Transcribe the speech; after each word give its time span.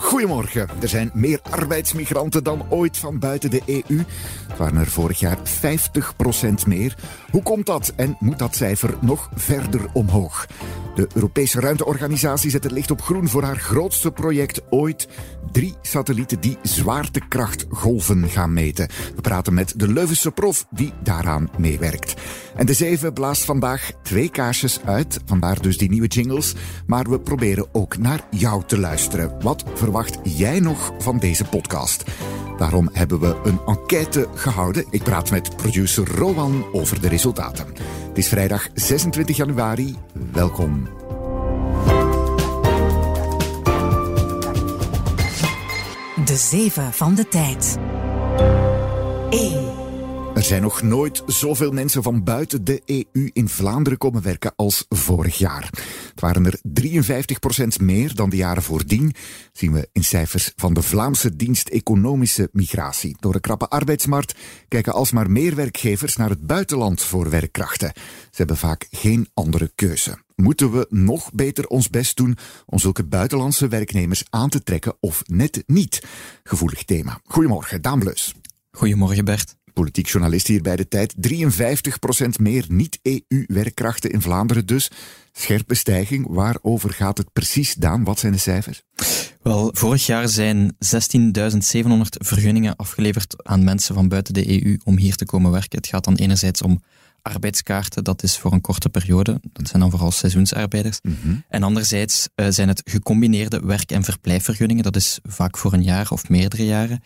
Goedemorgen. 0.00 0.68
Er 0.80 0.88
zijn 0.88 1.10
meer 1.14 1.40
arbeidsmigranten 1.50 2.44
dan 2.44 2.66
ooit 2.68 2.96
van 2.96 3.18
buiten 3.18 3.50
de 3.50 3.62
EU. 3.66 3.98
Het 4.48 4.58
waren 4.58 4.76
er 4.76 4.86
vorig 4.86 5.18
jaar 5.18 5.38
50% 5.38 6.66
meer. 6.66 6.96
Hoe 7.30 7.42
komt 7.42 7.66
dat 7.66 7.92
en 7.96 8.16
moet 8.18 8.38
dat 8.38 8.56
cijfer 8.56 8.94
nog 9.00 9.30
verder 9.34 9.80
omhoog? 9.92 10.46
De 10.94 11.08
Europese 11.14 11.60
ruimteorganisatie 11.60 12.50
zet 12.50 12.64
het 12.64 12.72
licht 12.72 12.90
op 12.90 13.02
groen 13.02 13.28
voor 13.28 13.42
haar 13.42 13.58
grootste 13.58 14.10
project 14.10 14.60
ooit. 14.70 15.08
Drie 15.52 15.74
satellieten 15.82 16.40
die 16.40 16.58
zwaartekrachtgolven 16.62 18.28
gaan 18.28 18.52
meten. 18.52 18.88
We 19.14 19.20
praten 19.20 19.54
met 19.54 19.72
de 19.76 19.88
Leuvense 19.88 20.30
prof 20.30 20.66
die 20.70 20.92
daaraan 21.02 21.50
meewerkt. 21.58 22.14
En 22.56 22.66
de 22.66 22.72
zeven 22.72 23.12
blaast 23.12 23.44
vandaag 23.44 23.90
twee 24.02 24.30
kaarsjes 24.30 24.80
uit. 24.84 25.20
Vandaar 25.24 25.62
dus 25.62 25.78
die 25.78 25.90
nieuwe 25.90 26.06
jingles. 26.06 26.54
Maar 26.86 27.10
we 27.10 27.20
proberen 27.20 27.68
ook 27.72 27.98
naar 27.98 28.26
jou 28.30 28.62
te 28.66 28.78
luisteren. 28.78 29.34
Wat 29.40 29.64
verwacht 29.90 30.18
jij 30.22 30.60
nog 30.60 30.92
van 30.98 31.18
deze 31.18 31.44
podcast? 31.44 32.04
Daarom 32.58 32.88
hebben 32.92 33.20
we 33.20 33.40
een 33.44 33.60
enquête 33.66 34.28
gehouden. 34.34 34.84
Ik 34.90 35.02
praat 35.02 35.30
met 35.30 35.56
producer 35.56 36.16
Rowan 36.16 36.64
over 36.72 37.00
de 37.00 37.08
resultaten. 37.08 37.66
Het 38.08 38.18
is 38.18 38.28
vrijdag 38.28 38.68
26 38.74 39.36
januari. 39.36 39.96
Welkom. 40.32 40.88
De 46.24 46.36
zeven 46.36 46.92
van 46.92 47.14
de 47.14 47.28
tijd. 47.28 47.78
1. 49.30 49.69
Er 50.40 50.46
zijn 50.46 50.62
nog 50.62 50.82
nooit 50.82 51.22
zoveel 51.26 51.72
mensen 51.72 52.02
van 52.02 52.24
buiten 52.24 52.64
de 52.64 52.82
EU 52.86 53.30
in 53.32 53.48
Vlaanderen 53.48 53.98
komen 53.98 54.22
werken 54.22 54.52
als 54.56 54.84
vorig 54.88 55.38
jaar. 55.38 55.70
Het 56.10 56.20
waren 56.20 56.46
er 56.46 56.60
53% 57.80 57.82
meer 57.82 58.14
dan 58.14 58.30
de 58.30 58.36
jaren 58.36 58.62
voordien, 58.62 59.14
zien 59.52 59.72
we 59.72 59.88
in 59.92 60.04
cijfers 60.04 60.52
van 60.56 60.74
de 60.74 60.82
Vlaamse 60.82 61.36
dienst 61.36 61.68
Economische 61.68 62.48
Migratie. 62.52 63.16
Door 63.18 63.34
een 63.34 63.40
krappe 63.40 63.68
arbeidsmarkt 63.68 64.38
kijken 64.68 64.92
alsmaar 64.92 65.30
meer 65.30 65.54
werkgevers 65.54 66.16
naar 66.16 66.30
het 66.30 66.46
buitenland 66.46 67.02
voor 67.02 67.30
werkkrachten. 67.30 67.92
Ze 68.20 68.36
hebben 68.36 68.56
vaak 68.56 68.86
geen 68.90 69.28
andere 69.34 69.70
keuze. 69.74 70.18
Moeten 70.36 70.72
we 70.72 70.86
nog 70.88 71.32
beter 71.32 71.66
ons 71.66 71.90
best 71.90 72.16
doen 72.16 72.36
om 72.66 72.78
zulke 72.78 73.04
buitenlandse 73.04 73.68
werknemers 73.68 74.24
aan 74.30 74.48
te 74.48 74.62
trekken 74.62 74.96
of 75.00 75.22
net 75.26 75.62
niet? 75.66 76.02
Gevoelig 76.42 76.84
thema. 76.84 77.20
Goedemorgen, 77.24 77.82
Daan 77.82 77.98
Bleus. 77.98 78.34
Goedemorgen 78.70 79.24
Bert 79.24 79.58
politiek 79.72 80.08
journalist 80.08 80.46
hier 80.46 80.62
bij 80.62 80.76
de 80.76 80.88
tijd. 80.88 81.14
53% 81.14 82.40
meer 82.40 82.64
niet-EU-werkkrachten 82.68 84.10
in 84.10 84.20
Vlaanderen 84.20 84.66
dus. 84.66 84.90
Scherpe 85.32 85.74
stijging. 85.74 86.26
Waarover 86.28 86.90
gaat 86.90 87.18
het 87.18 87.32
precies, 87.32 87.74
Daan? 87.74 88.04
Wat 88.04 88.18
zijn 88.18 88.32
de 88.32 88.38
cijfers? 88.38 88.82
Wel, 89.42 89.70
vorig 89.72 90.06
jaar 90.06 90.28
zijn 90.28 90.72
16.700 90.72 92.00
vergunningen 92.10 92.76
afgeleverd 92.76 93.46
aan 93.46 93.64
mensen 93.64 93.94
van 93.94 94.08
buiten 94.08 94.34
de 94.34 94.64
EU 94.64 94.78
om 94.84 94.98
hier 94.98 95.16
te 95.16 95.24
komen 95.24 95.50
werken. 95.50 95.78
Het 95.78 95.86
gaat 95.86 96.04
dan 96.04 96.16
enerzijds 96.16 96.62
om 96.62 96.82
arbeidskaarten, 97.22 98.04
dat 98.04 98.22
is 98.22 98.38
voor 98.38 98.52
een 98.52 98.60
korte 98.60 98.88
periode. 98.88 99.40
Dat 99.52 99.68
zijn 99.68 99.82
dan 99.82 99.90
vooral 99.90 100.10
seizoensarbeiders. 100.10 100.98
Mhm. 101.02 101.34
En 101.48 101.62
anderzijds 101.62 102.28
uh, 102.36 102.46
zijn 102.48 102.68
het 102.68 102.82
gecombineerde 102.84 103.60
werk- 103.60 103.92
en 103.92 104.02
verblijfvergunningen, 104.02 104.82
dat 104.82 104.96
is 104.96 105.18
vaak 105.22 105.56
voor 105.56 105.72
een 105.72 105.82
jaar 105.82 106.10
of 106.10 106.28
meerdere 106.28 106.64
jaren, 106.64 107.02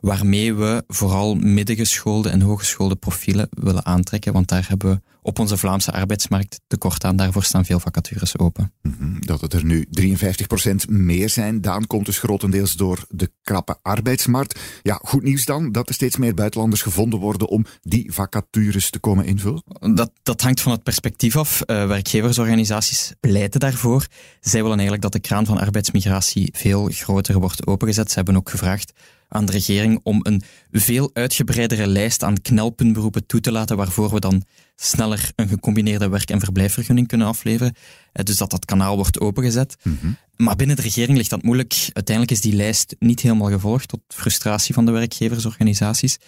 waarmee 0.00 0.54
we 0.54 0.84
vooral 0.86 1.34
middengeschoolde 1.34 2.28
en 2.28 2.40
hogeschoolde 2.40 2.96
profielen 2.96 3.48
willen 3.50 3.86
aantrekken, 3.86 4.32
want 4.32 4.48
daar 4.48 4.66
hebben 4.68 4.90
we 4.90 5.00
op 5.28 5.38
onze 5.38 5.56
Vlaamse 5.56 5.92
arbeidsmarkt 5.92 6.60
tekort 6.66 7.04
aan. 7.04 7.16
Daarvoor 7.16 7.44
staan 7.44 7.64
veel 7.64 7.80
vacatures 7.80 8.38
open. 8.38 8.72
Mhm. 8.82 9.20
Dat 9.20 9.40
het 9.40 9.52
er 9.52 9.64
nu 9.64 9.86
53% 9.90 10.88
meer 10.88 11.28
zijn, 11.28 11.60
Daan, 11.60 11.86
komt 11.86 12.06
dus 12.06 12.18
grotendeels 12.18 12.72
door 12.72 13.04
de 13.08 13.30
krappe 13.42 13.78
arbeidsmarkt. 13.82 14.60
Ja, 14.82 15.00
goed 15.02 15.22
nieuws 15.22 15.44
dan, 15.44 15.72
dat 15.72 15.88
er 15.88 15.94
steeds 15.94 16.16
meer 16.16 16.34
buitenlanders 16.34 16.82
gevonden 16.82 17.18
worden 17.18 17.48
om 17.48 17.64
die 17.80 18.12
vacatures 18.12 18.90
te 18.90 18.98
komen 18.98 19.24
invullen? 19.24 19.62
Dat, 19.94 20.10
dat 20.22 20.40
hangt 20.40 20.60
van 20.60 20.72
het 20.72 20.82
perspectief 20.82 21.36
af. 21.36 21.62
Uh, 21.66 21.86
werkgeversorganisaties 21.86 23.12
pleiten 23.20 23.60
daarvoor. 23.60 24.06
Zij 24.40 24.60
willen 24.60 24.78
eigenlijk 24.78 25.02
dat 25.02 25.12
de 25.12 25.28
kraan 25.28 25.46
van 25.46 25.58
arbeidsmigratie 25.58 26.48
veel 26.56 26.88
groter 26.92 27.38
wordt 27.38 27.66
opengezet. 27.66 28.08
Ze 28.08 28.14
hebben 28.14 28.36
ook 28.36 28.50
gevraagd 28.50 28.92
aan 29.28 29.44
de 29.44 29.52
regering 29.52 30.00
om 30.02 30.20
een 30.22 30.42
veel 30.70 31.10
uitgebreidere 31.12 31.86
lijst 31.86 32.22
aan 32.22 32.40
knelpuntberoepen 32.40 33.26
toe 33.26 33.40
te 33.40 33.52
laten, 33.52 33.76
waarvoor 33.76 34.10
we 34.10 34.20
dan 34.20 34.42
sneller 34.76 35.30
een 35.34 35.48
gecombineerde 35.48 36.08
werk- 36.08 36.30
en 36.30 36.40
verblijfvergunning 36.40 37.08
kunnen 37.08 37.26
afleveren. 37.26 37.74
Dus 38.12 38.36
dat 38.36 38.50
dat 38.50 38.64
kanaal 38.64 38.96
wordt 38.96 39.20
opengezet. 39.20 39.76
Mhm. 39.82 40.10
Maar 40.36 40.56
binnen 40.56 40.76
de 40.76 40.82
regering 40.82 41.16
ligt 41.16 41.30
dat 41.30 41.42
moeilijk. 41.42 41.90
Uiteindelijk 41.92 42.36
is 42.36 42.40
die 42.40 42.54
lijst 42.54 42.96
niet 42.98 43.20
helemaal 43.20 43.50
gevolgd, 43.50 43.88
tot 43.88 44.00
frustratie 44.08 44.74
van 44.74 44.86
de 44.86 44.92
werkgeversorganisaties. 44.92 46.18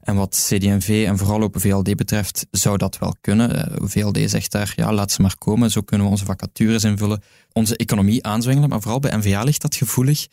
En 0.00 0.14
wat 0.14 0.46
CD&V 0.48 1.04
en 1.06 1.18
vooral 1.18 1.42
Open 1.42 1.60
VLD 1.60 1.96
betreft, 1.96 2.46
zou 2.50 2.76
dat 2.76 2.98
wel 2.98 3.16
kunnen. 3.20 3.72
VLD 3.82 4.30
zegt 4.30 4.52
daar, 4.52 4.72
ja, 4.76 4.92
laat 4.92 5.12
ze 5.12 5.22
maar 5.22 5.36
komen, 5.38 5.70
zo 5.70 5.80
kunnen 5.80 6.06
we 6.06 6.12
onze 6.12 6.24
vacatures 6.24 6.84
invullen, 6.84 7.22
onze 7.52 7.76
economie 7.76 8.24
aanzwengelen. 8.24 8.68
Maar 8.68 8.80
vooral 8.80 9.00
bij 9.00 9.16
NVA 9.16 9.42
ligt 9.42 9.62
dat 9.62 9.76
gevoelig. 9.76 10.26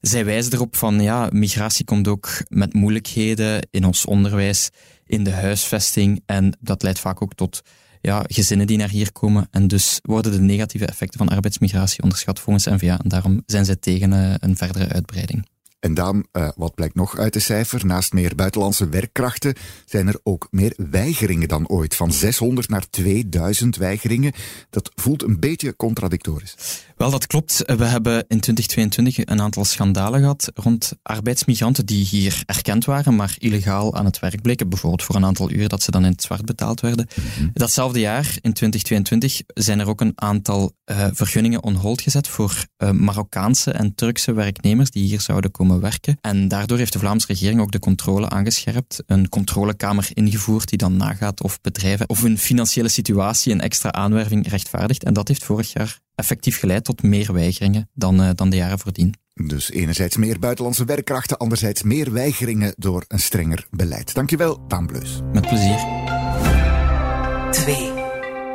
Zij 0.00 0.24
wijzen 0.24 0.52
erop 0.52 0.76
van, 0.76 1.00
ja, 1.00 1.28
migratie 1.32 1.84
komt 1.84 2.08
ook 2.08 2.42
met 2.48 2.74
moeilijkheden 2.74 3.68
in 3.70 3.84
ons 3.84 4.04
onderwijs, 4.04 4.68
in 5.06 5.24
de 5.24 5.32
huisvesting. 5.32 6.22
En 6.26 6.56
dat 6.60 6.82
leidt 6.82 6.98
vaak 6.98 7.22
ook 7.22 7.34
tot 7.34 7.62
ja, 8.00 8.24
gezinnen 8.26 8.66
die 8.66 8.76
naar 8.76 8.88
hier 8.88 9.12
komen. 9.12 9.48
En 9.50 9.68
dus 9.68 9.98
worden 10.02 10.32
de 10.32 10.40
negatieve 10.40 10.86
effecten 10.86 11.18
van 11.18 11.28
arbeidsmigratie 11.28 12.02
onderschat 12.02 12.40
volgens 12.40 12.64
NVA. 12.64 12.98
En 12.98 13.08
daarom 13.08 13.42
zijn 13.46 13.64
zij 13.64 13.76
tegen 13.76 14.12
uh, 14.12 14.34
een 14.38 14.56
verdere 14.56 14.88
uitbreiding. 14.88 15.46
En 15.80 15.94
dan, 15.94 16.26
uh, 16.32 16.48
wat 16.56 16.74
blijkt 16.74 16.94
nog 16.94 17.18
uit 17.18 17.32
de 17.32 17.38
cijfer? 17.38 17.86
Naast 17.86 18.12
meer 18.12 18.34
buitenlandse 18.34 18.88
werkkrachten 18.88 19.54
zijn 19.84 20.08
er 20.08 20.20
ook 20.22 20.48
meer 20.50 20.74
weigeringen 20.76 21.48
dan 21.48 21.68
ooit. 21.68 21.94
Van 21.94 22.12
600 22.12 22.68
naar 22.68 22.90
2000 22.90 23.76
weigeringen. 23.76 24.32
Dat 24.70 24.90
voelt 24.94 25.22
een 25.22 25.40
beetje 25.40 25.76
contradictorisch. 25.76 26.84
Wel, 26.96 27.10
dat 27.10 27.26
klopt. 27.26 27.62
We 27.66 27.84
hebben 27.84 28.14
in 28.28 28.40
2022 28.40 29.26
een 29.26 29.40
aantal 29.40 29.64
schandalen 29.64 30.20
gehad 30.20 30.50
rond 30.54 30.92
arbeidsmigranten 31.02 31.86
die 31.86 32.04
hier 32.04 32.42
erkend 32.46 32.84
waren, 32.84 33.16
maar 33.16 33.34
illegaal 33.38 33.94
aan 33.94 34.04
het 34.04 34.18
werk 34.18 34.42
bleken. 34.42 34.68
Bijvoorbeeld 34.68 35.02
voor 35.02 35.14
een 35.14 35.24
aantal 35.24 35.50
uren 35.50 35.68
dat 35.68 35.82
ze 35.82 35.90
dan 35.90 36.04
in 36.04 36.10
het 36.10 36.22
zwart 36.22 36.44
betaald 36.44 36.80
werden. 36.80 37.08
Mm 37.14 37.24
-hmm. 37.36 37.50
Datzelfde 37.52 38.00
jaar, 38.00 38.24
in 38.40 38.52
2022, 38.52 39.40
zijn 39.46 39.80
er 39.80 39.88
ook 39.88 40.00
een 40.00 40.12
aantal 40.14 40.72
uh, 40.90 41.06
vergunningen 41.12 41.62
on 41.62 41.74
hold 41.74 42.00
gezet 42.00 42.28
voor 42.28 42.66
uh, 42.78 42.90
Marokkaanse 42.90 43.70
en 43.70 43.94
Turkse 43.94 44.32
werknemers 44.32 44.90
die 44.90 45.06
hier 45.06 45.20
zouden 45.20 45.50
komen 45.50 45.67
werken. 45.76 46.18
En 46.20 46.48
daardoor 46.48 46.78
heeft 46.78 46.92
de 46.92 46.98
Vlaamse 46.98 47.26
regering 47.26 47.60
ook 47.60 47.72
de 47.72 47.78
controle 47.78 48.28
aangescherpt. 48.28 49.02
Een 49.06 49.28
controlekamer 49.28 50.08
ingevoerd 50.12 50.68
die 50.68 50.78
dan 50.78 50.96
nagaat 50.96 51.42
of 51.42 51.60
bedrijven 51.60 52.08
of 52.08 52.22
hun 52.22 52.38
financiële 52.38 52.88
situatie 52.88 53.52
een 53.52 53.60
extra 53.60 53.92
aanwerving 53.92 54.48
rechtvaardigt. 54.48 55.04
En 55.04 55.12
dat 55.12 55.28
heeft 55.28 55.44
vorig 55.44 55.72
jaar 55.72 56.00
effectief 56.14 56.58
geleid 56.58 56.84
tot 56.84 57.02
meer 57.02 57.32
weigeringen 57.32 57.88
dan, 57.94 58.20
uh, 58.20 58.30
dan 58.34 58.50
de 58.50 58.56
jaren 58.56 58.78
voordien. 58.78 59.14
Dus 59.46 59.70
enerzijds 59.70 60.16
meer 60.16 60.38
buitenlandse 60.38 60.84
werkkrachten, 60.84 61.36
anderzijds 61.36 61.82
meer 61.82 62.12
weigeringen 62.12 62.74
door 62.76 63.04
een 63.08 63.20
strenger 63.20 63.66
beleid. 63.70 64.14
Dankjewel, 64.14 64.66
Daan 64.68 64.86
Bleus. 64.86 65.20
Met 65.32 65.46
plezier. 65.46 66.07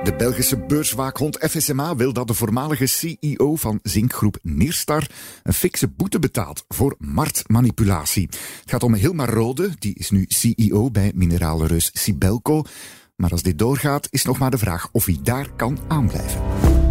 2. 0.04 0.12
De 0.12 0.16
Belgische 0.16 0.58
beurswaakhond 0.58 1.38
FSMA 1.50 1.96
wil 1.96 2.14
dat 2.14 2.28
de 2.28 2.34
voormalige 2.34 2.86
CEO 2.86 3.56
van 3.56 3.80
zinkgroep 3.84 4.38
Nirstar 4.42 5.08
een 5.44 5.54
fikse 5.54 5.88
boete 5.88 6.20
betaalt 6.20 6.66
voor 6.68 6.96
marktmanipulatie. 6.98 8.28
Het 8.62 8.72
gaat 8.72 8.84
om 8.84 8.94
Hilmar 8.94 9.30
Rode, 9.30 9.70
die 9.80 9.96
is 9.96 10.10
nu 10.10 10.26
CEO 10.28 10.92
bij 10.92 11.12
mineralenreus 11.16 11.90
Sibelco. 11.94 12.62
Maar 13.16 13.32
als 13.32 13.42
dit 13.42 13.60
doorgaat, 13.60 14.08
is 14.12 14.24
nog 14.24 14.38
maar 14.38 14.52
de 14.52 14.58
vraag 14.58 14.90
of 14.92 15.06
hij 15.06 15.20
daar 15.24 15.54
kan 15.56 15.80
aanblijven. 15.88 16.83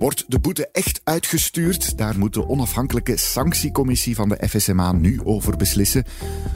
Wordt 0.00 0.24
de 0.28 0.38
boete 0.38 0.68
echt 0.72 1.00
uitgestuurd? 1.04 1.98
Daar 1.98 2.18
moet 2.18 2.34
de 2.34 2.48
onafhankelijke 2.48 3.16
sanctiecommissie 3.16 4.14
van 4.14 4.28
de 4.28 4.48
FSMA 4.48 4.92
nu 4.92 5.20
over 5.24 5.56
beslissen. 5.56 6.04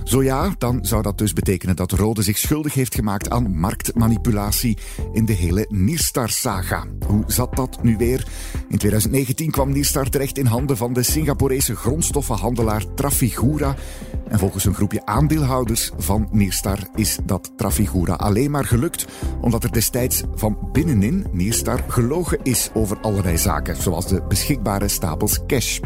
Zo 0.05 0.23
ja, 0.23 0.55
dan 0.59 0.85
zou 0.85 1.03
dat 1.03 1.19
dus 1.19 1.33
betekenen 1.33 1.77
dat 1.77 1.93
Rode 1.93 2.23
zich 2.23 2.39
schuldig 2.39 2.75
heeft 2.75 2.95
gemaakt 2.95 3.31
aan 3.31 3.59
marktmanipulatie 3.59 4.79
in 5.13 5.25
de 5.25 5.33
hele 5.33 5.67
Nirstar-saga. 5.69 6.85
Hoe 7.07 7.25
zat 7.27 7.57
dat 7.57 7.83
nu 7.83 7.97
weer? 7.97 8.27
In 8.69 8.79
2019 8.79 9.51
kwam 9.51 9.73
Nirstar 9.73 10.09
terecht 10.09 10.39
in 10.39 10.47
handen 10.47 10.77
van 10.77 10.93
de 10.93 11.03
Singaporese 11.03 11.77
grondstoffenhandelaar 11.77 12.95
Trafigura. 12.95 13.77
En 14.29 14.39
volgens 14.39 14.65
een 14.65 14.75
groepje 14.75 15.07
aandeelhouders 15.07 15.91
van 15.97 16.29
Nierstar 16.31 16.79
is 16.95 17.19
dat 17.25 17.53
Trafigura 17.57 18.15
alleen 18.15 18.51
maar 18.51 18.65
gelukt 18.65 19.07
omdat 19.41 19.65
er 19.65 19.73
destijds 19.73 20.23
van 20.35 20.59
binnenin 20.73 21.27
Nierstar 21.33 21.85
gelogen 21.89 22.39
is 22.43 22.71
over 22.75 22.99
allerlei 23.01 23.39
zaken, 23.39 23.77
zoals 23.77 24.07
de 24.07 24.23
beschikbare 24.29 24.89
stapels 24.89 25.41
cash. 25.47 25.81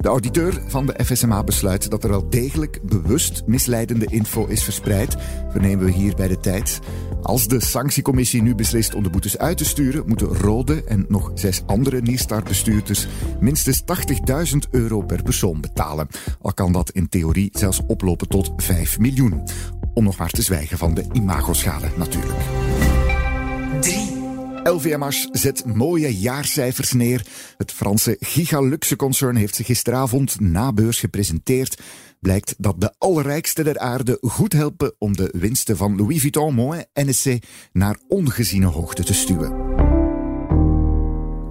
De 0.00 0.08
auditeur 0.08 0.62
van 0.66 0.86
de 0.86 1.04
FSMA 1.04 1.44
besluit 1.44 1.90
dat 1.90 2.04
er 2.04 2.10
wel 2.10 2.30
degelijk 2.30 2.80
bewust 2.82 3.42
misleidende 3.46 4.06
info 4.06 4.46
is 4.46 4.64
verspreid, 4.64 5.16
vernemen 5.50 5.84
we 5.84 5.92
hier 5.92 6.14
bij 6.14 6.28
de 6.28 6.40
tijd. 6.40 6.80
Als 7.22 7.48
de 7.48 7.60
sanctiecommissie 7.64 8.42
nu 8.42 8.54
beslist 8.54 8.94
om 8.94 9.02
de 9.02 9.10
boetes 9.10 9.38
uit 9.38 9.56
te 9.56 9.64
sturen, 9.64 10.02
moeten 10.06 10.26
Rode 10.26 10.84
en 10.84 11.04
nog 11.08 11.30
zes 11.34 11.62
andere 11.66 12.00
Nierstar-bestuurders 12.00 13.06
minstens 13.40 13.82
80.000 14.52 14.70
euro 14.70 15.00
per 15.00 15.22
persoon 15.22 15.60
betalen. 15.60 16.08
Al 16.40 16.54
kan 16.54 16.72
dat 16.72 16.90
in 16.90 17.08
theorie 17.08 17.50
zelfs 17.52 17.80
oplopen 17.86 18.28
tot 18.28 18.52
5 18.56 18.98
miljoen. 18.98 19.42
Om 19.94 20.04
nog 20.04 20.16
maar 20.16 20.30
te 20.30 20.42
zwijgen 20.42 20.78
van 20.78 20.94
de 20.94 21.04
imagoschade 21.12 21.88
natuurlijk. 21.96 22.69
3. 24.62 24.74
LVMH 24.74 25.26
zet 25.32 25.64
mooie 25.64 26.18
jaarcijfers 26.18 26.92
neer. 26.92 27.26
Het 27.56 27.72
Franse 27.72 28.16
Gigaluxe-concern 28.20 29.36
heeft 29.36 29.54
zich 29.54 29.66
gisteravond 29.66 30.40
na 30.40 30.72
beurs 30.72 31.00
gepresenteerd. 31.00 31.80
Blijkt 32.20 32.54
dat 32.58 32.80
de 32.80 32.94
allerrijkste 32.98 33.62
der 33.62 33.78
aarde 33.78 34.18
goed 34.20 34.52
helpen 34.52 34.94
om 34.98 35.16
de 35.16 35.34
winsten 35.38 35.76
van 35.76 35.96
Louis 35.96 36.20
Vuitton, 36.20 36.54
Moët 36.54 36.86
en 36.92 37.06
NSC 37.06 37.38
naar 37.72 37.98
ongeziene 38.08 38.66
hoogte 38.66 39.04
te 39.04 39.14
stuwen. 39.14 39.89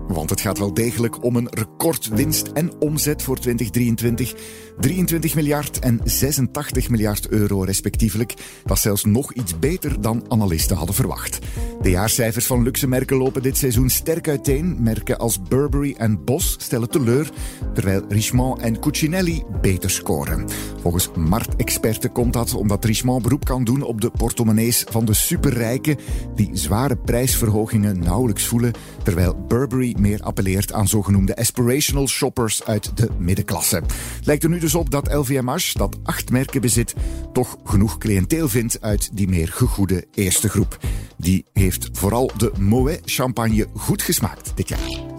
Want 0.09 0.29
het 0.29 0.41
gaat 0.41 0.57
wel 0.57 0.73
degelijk 0.73 1.23
om 1.23 1.35
een 1.35 1.47
recordwinst 1.49 2.47
en 2.47 2.71
omzet 2.79 3.23
voor 3.23 3.37
2023. 3.37 4.35
23 4.79 5.35
miljard 5.35 5.79
en 5.79 5.99
86 6.03 6.89
miljard 6.89 7.27
euro 7.27 7.61
respectievelijk. 7.61 8.33
Dat 8.65 8.77
is 8.77 8.83
zelfs 8.83 9.05
nog 9.05 9.33
iets 9.33 9.59
beter 9.59 10.01
dan 10.01 10.25
analisten 10.27 10.75
hadden 10.75 10.95
verwacht. 10.95 11.39
De 11.81 11.89
jaarcijfers 11.89 12.45
van 12.45 12.63
luxe 12.63 12.87
merken 12.87 13.17
lopen 13.17 13.41
dit 13.41 13.57
seizoen 13.57 13.89
sterk 13.89 14.27
uiteen. 14.27 14.75
Merken 14.79 15.17
als 15.17 15.41
Burberry 15.41 15.95
en 15.97 16.23
Boss 16.23 16.55
stellen 16.59 16.89
teleur, 16.89 17.29
terwijl 17.73 18.03
Richemont 18.09 18.61
en 18.61 18.79
Cucinelli 18.79 19.43
beter 19.61 19.89
scoren. 19.89 20.47
Volgens 20.81 21.09
marktexperten 21.15 22.11
komt 22.11 22.33
dat 22.33 22.53
omdat 22.53 22.85
Richemont 22.85 23.23
beroep 23.23 23.45
kan 23.45 23.63
doen 23.63 23.81
op 23.81 24.01
de 24.01 24.09
portemonnees 24.09 24.85
van 24.89 25.05
de 25.05 25.13
superrijken, 25.13 25.97
die 26.35 26.49
zware 26.53 26.97
prijsverhogingen 26.97 27.99
nauwelijks 27.99 28.45
voelen, 28.45 28.73
terwijl 29.03 29.45
Burberry 29.47 29.95
meer 29.99 30.21
appelleert 30.21 30.73
aan 30.73 30.87
zogenoemde 30.87 31.35
aspirational 31.35 32.07
shoppers 32.07 32.63
uit 32.63 32.97
de 32.97 33.09
middenklasse. 33.17 33.81
Lijkt 34.23 34.43
er 34.43 34.49
nu 34.49 34.59
dus 34.59 34.75
op 34.75 34.89
dat 34.89 35.13
LVMH, 35.13 35.73
dat 35.73 35.97
acht 36.03 36.31
merken 36.31 36.61
bezit, 36.61 36.95
toch 37.33 37.57
genoeg 37.63 37.97
cliënteel 37.97 38.49
vindt 38.49 38.81
uit 38.81 39.09
die 39.13 39.27
meer 39.27 39.47
gegoede 39.47 40.05
eerste 40.13 40.49
groep. 40.49 40.77
Die 41.17 41.45
heeft 41.53 41.89
vooral 41.91 42.31
de 42.37 42.51
Moet 42.59 43.01
champagne 43.05 43.67
goed 43.75 44.01
gesmaakt 44.01 44.51
dit 44.55 44.69
jaar. 44.69 45.18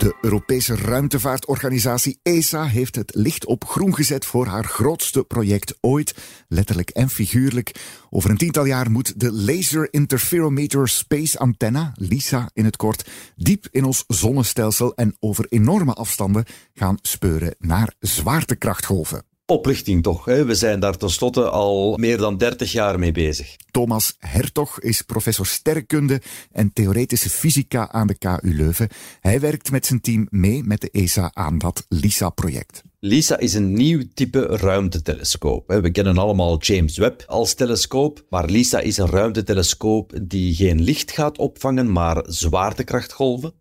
De 0.00 0.16
Europese 0.20 0.76
ruimtevaartorganisatie 0.76 2.18
ESA 2.22 2.66
heeft 2.66 2.94
het 2.94 3.14
licht 3.14 3.46
op 3.46 3.64
groen 3.64 3.94
gezet 3.94 4.24
voor 4.24 4.46
haar 4.46 4.64
grootste 4.64 5.24
project 5.24 5.78
ooit, 5.80 6.14
letterlijk 6.48 6.90
en 6.90 7.10
figuurlijk. 7.10 7.74
Over 8.10 8.30
een 8.30 8.36
tiental 8.36 8.64
jaar 8.64 8.90
moet 8.90 9.20
de 9.20 9.32
Laser 9.32 9.88
Interferometer 9.90 10.88
Space 10.88 11.38
Antenna, 11.38 11.92
LISA 11.94 12.50
in 12.52 12.64
het 12.64 12.76
kort, 12.76 13.10
diep 13.36 13.68
in 13.70 13.84
ons 13.84 14.04
zonnestelsel 14.06 14.94
en 14.94 15.16
over 15.18 15.46
enorme 15.48 15.92
afstanden 15.92 16.44
gaan 16.74 16.98
speuren 17.02 17.54
naar 17.58 17.94
zwaartekrachtgolven 17.98 19.29
oplichting 19.50 20.02
toch. 20.02 20.24
Hè? 20.24 20.44
We 20.44 20.54
zijn 20.54 20.80
daar 20.80 20.96
tenslotte 20.96 21.48
al 21.48 21.96
meer 21.96 22.16
dan 22.16 22.36
30 22.36 22.72
jaar 22.72 22.98
mee 22.98 23.12
bezig. 23.12 23.56
Thomas 23.70 24.16
Hertog 24.18 24.80
is 24.80 25.02
professor 25.02 25.46
sterrenkunde 25.46 26.20
en 26.52 26.72
theoretische 26.72 27.30
fysica 27.30 27.92
aan 27.92 28.06
de 28.06 28.18
KU 28.18 28.54
Leuven. 28.54 28.88
Hij 29.20 29.40
werkt 29.40 29.70
met 29.70 29.86
zijn 29.86 30.00
team 30.00 30.26
mee 30.30 30.62
met 30.62 30.80
de 30.80 30.90
ESA 30.90 31.30
aan 31.34 31.58
dat 31.58 31.86
LISA-project. 31.88 32.82
LISA 33.00 33.38
is 33.38 33.54
een 33.54 33.72
nieuw 33.72 34.02
type 34.14 34.46
ruimtetelescoop. 34.46 35.66
We 35.66 35.90
kennen 35.90 36.18
allemaal 36.18 36.58
James 36.58 36.98
Webb 36.98 37.24
als 37.26 37.54
telescoop, 37.54 38.24
maar 38.28 38.48
LISA 38.48 38.80
is 38.80 38.96
een 38.96 39.10
ruimtetelescoop 39.10 40.12
die 40.22 40.54
geen 40.54 40.80
licht 40.80 41.10
gaat 41.10 41.38
opvangen, 41.38 41.92
maar 41.92 42.24
zwaartekrachtgolven. 42.26 43.52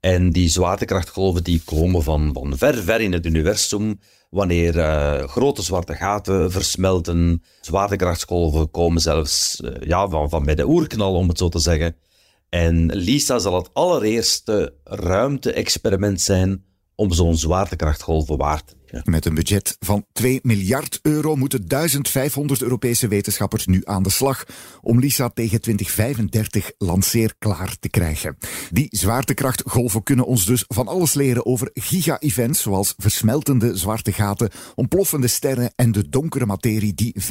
En 0.00 0.30
die 0.30 0.48
zwaartekrachtgolven 0.48 1.44
die 1.44 1.62
komen 1.64 2.02
van, 2.02 2.30
van 2.32 2.58
ver, 2.58 2.74
ver 2.74 3.00
in 3.00 3.12
het 3.12 3.26
universum. 3.26 3.98
Wanneer 4.36 4.76
uh, 4.76 5.28
grote 5.28 5.62
zwarte 5.62 5.94
gaten 5.94 6.50
versmelten, 6.50 7.42
zwaartekrachtsgolven 7.60 8.70
komen 8.70 9.00
zelfs 9.00 9.60
uh, 9.64 9.70
ja, 9.80 10.08
van, 10.08 10.28
van 10.28 10.44
bij 10.44 10.54
de 10.54 10.66
oerknal, 10.66 11.14
om 11.14 11.28
het 11.28 11.38
zo 11.38 11.48
te 11.48 11.58
zeggen. 11.58 11.96
En 12.48 12.92
LISA 12.94 13.38
zal 13.38 13.54
het 13.54 13.70
allereerste 13.72 14.74
ruimte-experiment 14.84 16.20
zijn 16.20 16.64
om 16.94 17.12
zo'n 17.12 17.36
zwaartekrachtgolf 17.36 18.28
waar 18.28 18.64
te 18.64 18.75
Met 19.04 19.24
een 19.24 19.34
budget 19.34 19.76
van 19.78 20.06
2 20.12 20.40
miljard 20.42 20.98
euro 21.02 21.36
moeten 21.36 21.68
1500 21.68 22.62
Europese 22.62 23.08
wetenschappers 23.08 23.66
nu 23.66 23.80
aan 23.84 24.02
de 24.02 24.10
slag 24.10 24.44
om 24.82 25.00
LISA 25.00 25.28
tegen 25.28 25.60
2035 25.60 26.72
lanceerklaar 26.78 27.76
te 27.80 27.88
krijgen. 27.88 28.36
Die 28.70 28.86
zwaartekrachtgolven 28.90 30.02
kunnen 30.02 30.26
ons 30.26 30.44
dus 30.44 30.64
van 30.68 30.88
alles 30.88 31.14
leren 31.14 31.46
over 31.46 31.70
giga-events 31.72 32.62
zoals 32.62 32.94
versmeltende 32.96 33.76
zwarte 33.76 34.12
gaten, 34.12 34.50
ontploffende 34.74 35.28
sterren 35.28 35.72
en 35.74 35.92
de 35.92 36.08
donkere 36.08 36.46
materie 36.46 36.94
die 36.94 37.14
95% 37.20 37.24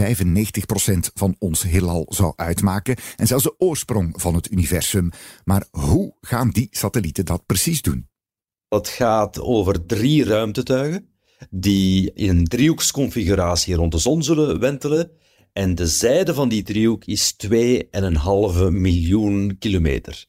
van 1.13 1.35
ons 1.39 1.63
heelal 1.63 2.05
zou 2.09 2.33
uitmaken 2.35 2.95
en 3.15 3.27
zelfs 3.27 3.43
de 3.43 3.55
oorsprong 3.57 4.21
van 4.21 4.35
het 4.35 4.51
universum. 4.51 5.09
Maar 5.43 5.65
hoe 5.71 6.15
gaan 6.21 6.49
die 6.49 6.67
satellieten 6.71 7.25
dat 7.25 7.45
precies 7.45 7.81
doen? 7.81 8.09
Dat 8.67 8.87
gaat 8.87 9.39
over 9.39 9.85
drie 9.85 10.23
ruimtetuigen 10.23 11.14
die 11.49 12.11
in 12.13 12.29
een 12.29 12.45
driehoeksconfiguratie 12.45 13.75
rond 13.75 13.91
de 13.91 13.97
zon 13.97 14.23
zullen 14.23 14.59
wentelen. 14.59 15.11
En 15.53 15.75
de 15.75 15.87
zijde 15.87 16.33
van 16.33 16.49
die 16.49 16.63
driehoek 16.63 17.05
is 17.05 17.35
2,5 17.47 17.51
miljoen 18.69 19.55
kilometer. 19.59 20.25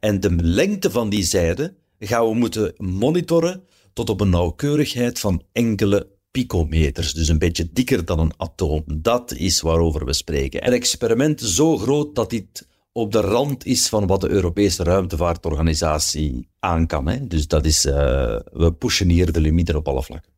En 0.00 0.20
de 0.20 0.30
lengte 0.30 0.90
van 0.90 1.08
die 1.08 1.24
zijde 1.24 1.74
gaan 1.98 2.28
we 2.28 2.34
moeten 2.34 2.74
monitoren 2.76 3.62
tot 3.92 4.10
op 4.10 4.20
een 4.20 4.30
nauwkeurigheid 4.30 5.18
van 5.18 5.42
enkele 5.52 6.08
picometers, 6.30 7.12
dus 7.12 7.28
een 7.28 7.38
beetje 7.38 7.68
dikker 7.72 8.04
dan 8.04 8.18
een 8.18 8.32
atoom. 8.36 8.84
Dat 8.86 9.32
is 9.32 9.60
waarover 9.60 10.04
we 10.04 10.12
spreken. 10.12 10.66
Een 10.66 10.72
experiment 10.72 11.40
zo 11.40 11.76
groot 11.76 12.14
dat 12.14 12.30
dit 12.30 12.68
op 12.92 13.12
de 13.12 13.20
rand 13.20 13.66
is 13.66 13.88
van 13.88 14.06
wat 14.06 14.20
de 14.20 14.28
Europese 14.28 14.82
ruimtevaartorganisatie 14.82 16.48
aan 16.58 16.86
kan. 16.86 17.08
Hè? 17.08 17.26
Dus 17.26 17.46
dat 17.46 17.64
is, 17.64 17.86
uh, 17.86 17.94
we 18.52 18.74
pushen 18.78 19.08
hier 19.08 19.32
de 19.32 19.40
limieten 19.40 19.76
op 19.76 19.88
alle 19.88 20.02
vlakken. 20.02 20.32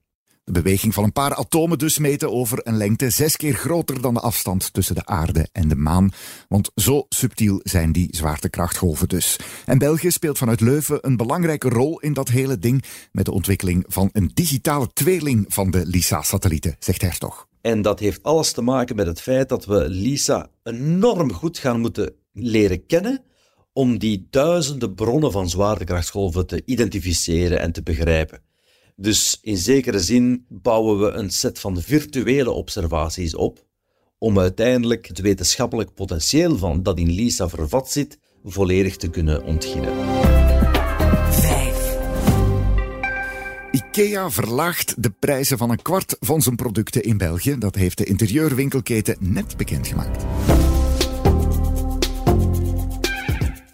De 0.45 0.53
beweging 0.53 0.95
van 0.95 1.05
een 1.05 1.13
paar 1.13 1.35
atomen 1.35 1.79
dus 1.79 1.99
meten 1.99 2.33
over 2.33 2.61
een 2.63 2.77
lengte 2.77 3.11
zes 3.11 3.37
keer 3.37 3.55
groter 3.55 4.01
dan 4.01 4.15
de 4.15 4.21
afstand 4.21 4.73
tussen 4.73 4.95
de 4.95 5.07
aarde 5.07 5.49
en 5.53 5.69
de 5.69 5.77
maan. 5.77 6.11
Want 6.49 6.71
zo 6.75 7.07
subtiel 7.09 7.61
zijn 7.63 7.93
die 7.93 8.17
zwaartekrachtgolven 8.17 9.09
dus. 9.09 9.39
En 9.67 9.79
België 9.79 10.11
speelt 10.11 10.39
vanuit 10.39 10.61
Leuven 10.61 10.99
een 11.01 11.17
belangrijke 11.17 11.69
rol 11.69 12.01
in 12.01 12.13
dat 12.13 12.29
hele 12.29 12.59
ding 12.59 12.85
met 13.13 13.25
de 13.25 13.33
ontwikkeling 13.33 13.85
van 13.89 14.09
een 14.13 14.31
digitale 14.35 14.89
tweeling 14.93 15.45
van 15.49 15.71
de 15.71 15.87
LISA-satellieten, 15.87 16.77
zegt 16.79 17.03
Hertog. 17.03 17.47
En 17.61 17.83
dat 17.83 18.01
heeft 18.01 18.23
alles 18.23 18.53
te 18.53 18.63
maken 18.63 18.97
met 18.97 19.07
het 19.07 19.21
feit 19.21 19.49
dat 19.49 19.65
we 19.65 19.89
LISA 19.89 20.51
enorm 20.63 21.33
goed 21.33 21.59
gaan 21.59 21.81
moeten 21.81 22.15
leren 22.33 22.87
kennen 22.87 23.25
om 23.73 23.99
die 23.99 24.27
duizenden 24.31 24.95
bronnen 24.95 25.33
van 25.33 25.49
zwaartekrachtsgolven 25.49 26.47
te 26.47 26.63
identificeren 26.65 27.61
en 27.61 27.73
te 27.73 27.83
begrijpen. 27.83 28.43
Dus 29.03 29.39
in 29.41 29.57
zekere 29.57 30.01
zin 30.01 30.47
bouwen 30.49 31.01
we 31.01 31.11
een 31.11 31.31
set 31.31 31.59
van 31.59 31.81
virtuele 31.81 32.51
observaties 32.51 33.35
op 33.35 33.67
om 34.19 34.39
uiteindelijk 34.39 35.07
het 35.07 35.21
wetenschappelijk 35.21 35.95
potentieel 35.95 36.57
van 36.57 36.83
dat 36.83 36.99
in 36.99 37.11
LISA 37.11 37.49
vervat 37.49 37.91
zit 37.91 38.19
volledig 38.45 38.97
te 38.97 39.11
kunnen 39.11 39.45
ontginnen. 39.45 39.93
IKEA 43.71 44.31
verlaagt 44.31 45.03
de 45.03 45.11
prijzen 45.19 45.59
van 45.59 45.71
een 45.71 45.83
kwart 45.83 46.17
van 46.21 46.43
zijn 46.43 46.57
producten 46.57 47.03
in 47.03 47.17
België. 47.17 47.59
Dat 47.59 47.75
heeft 47.75 47.99
de 47.99 48.05
interieurwinkelketen 48.05 49.17
net 49.21 49.57
bekendgemaakt. 49.57 50.25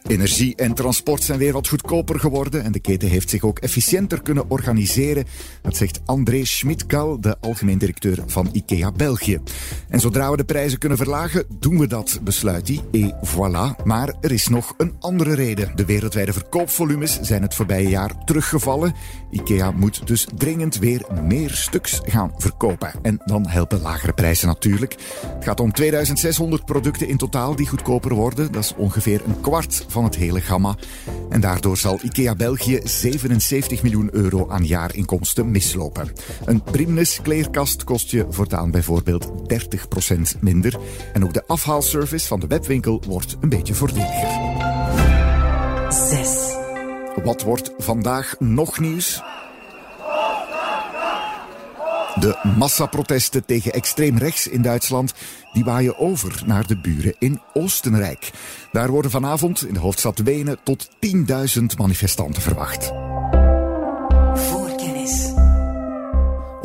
Energie 0.09 0.57
en 0.57 0.75
transport 0.75 1.23
zijn 1.23 1.39
weer 1.39 1.53
wat 1.53 1.69
goedkoper 1.69 2.21
geworden 2.21 2.65
en 2.65 2.73
de 2.73 2.81
keten 2.81 3.09
heeft 3.09 3.31
zich 3.31 3.43
ook 3.43 3.59
efficiënter 3.59 4.23
kunnen 4.23 4.51
organiseren. 4.51 5.25
Dat 5.63 5.77
zegt 5.77 6.01
André 6.05 6.45
Schmidgal, 6.45 7.21
de 7.21 7.37
algemeen 7.41 7.79
directeur 7.79 8.23
van 8.27 8.49
IKEA 8.53 8.93
België. 8.93 9.41
En 9.89 10.01
zodra 10.01 10.31
we 10.31 10.37
de 10.37 10.45
prijzen 10.45 10.79
kunnen 10.79 10.99
verlagen, 10.99 11.45
doen 11.59 11.79
we 11.79 11.87
dat, 11.87 12.21
besluit 12.23 12.69
hij. 12.69 12.81
Et 12.91 13.15
voilà. 13.25 13.85
Maar 13.85 14.15
er 14.21 14.33
is 14.33 14.49
nog 14.49 14.75
een 14.77 14.95
andere 14.99 15.35
reden. 15.35 15.73
De 15.75 15.85
wereldwijde 15.85 16.33
verkoopvolumes 16.33 17.21
zijn 17.21 17.43
het 17.43 17.55
voorbije 17.55 17.89
jaar 17.89 18.25
teruggevallen. 18.25 18.95
IKEA 19.31 19.71
moet 19.71 20.07
dus 20.07 20.27
dringend 20.37 20.79
weer 20.79 21.07
meer 21.23 21.51
stuks 21.51 22.01
gaan 22.05 22.33
verkopen. 22.37 22.93
En 23.03 23.21
dan 23.25 23.47
helpen 23.47 23.81
lagere 23.81 24.13
prijzen 24.13 24.49
natuurlijk. 24.49 24.97
Het 25.23 25.45
gaat 25.45 25.61
om 25.61 25.73
2600 25.73 26.65
producten 26.65 27.09
in 27.09 27.17
totaal 27.17 27.57
die 27.57 27.69
goedkoper 27.69 28.15
worden. 28.15 28.53
Dat 28.53 28.65
is 28.65 28.75
ongeveer 28.77 29.23
een 29.27 29.41
kwart 29.41 29.85
van 29.89 29.98
het 30.05 30.17
hele 30.17 30.41
gamma. 30.41 30.77
En 31.29 31.41
daardoor 31.41 31.77
zal 31.77 31.99
IKEA 32.03 32.35
België 32.35 32.81
77 32.85 33.83
miljoen 33.83 34.09
euro 34.13 34.49
aan 34.49 34.67
jaarinkomsten 34.67 35.51
mislopen. 35.51 36.13
Een 36.45 36.63
Primnes 36.63 37.21
kleerkast 37.23 37.85
kost 37.85 38.11
je 38.11 38.27
voortaan 38.31 38.71
bijvoorbeeld 38.71 39.31
30% 40.37 40.39
minder. 40.41 40.79
En 41.13 41.25
ook 41.25 41.35
de 41.35 41.47
afhaalservice 41.47 42.27
van 42.27 42.41
de 42.41 42.47
webwinkel 42.47 43.03
wordt 43.07 43.37
een 43.41 43.49
beetje 43.49 43.75
voordeliger. 43.75 44.29
6. 45.89 46.57
Wat 47.25 47.43
wordt 47.43 47.73
vandaag 47.79 48.35
nog 48.39 48.79
nieuws? 48.79 49.23
De 52.21 52.39
massaprotesten 52.57 53.45
tegen 53.45 53.73
extreem 53.73 54.19
rechts 54.19 54.49
in 54.49 54.63
Duitsland 54.63 55.15
die 55.53 55.65
waaien 55.65 55.99
over 55.99 56.43
naar 56.47 56.67
de 56.67 56.77
buren 56.77 57.15
in 57.19 57.41
Oostenrijk. 57.53 58.31
Daar 58.73 58.91
worden 58.91 59.11
vanavond 59.11 59.67
in 59.67 59.75
de 59.75 59.81
hoofdstad 59.81 60.19
Wenen 60.19 60.59
tot 60.63 60.89
10.000 61.59 61.63
manifestanten 61.77 62.43
verwacht. 62.43 62.93